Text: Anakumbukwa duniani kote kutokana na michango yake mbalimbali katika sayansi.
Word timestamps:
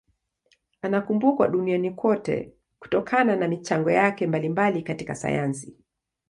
Anakumbukwa 0.81 1.47
duniani 1.47 1.91
kote 1.91 2.53
kutokana 2.79 3.35
na 3.35 3.47
michango 3.47 3.91
yake 3.91 4.27
mbalimbali 4.27 4.81
katika 4.83 5.15
sayansi. 5.15 5.77